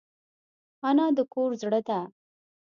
[0.87, 1.99] انا د کور زړه ده